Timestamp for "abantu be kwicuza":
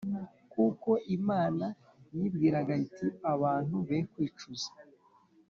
3.33-4.69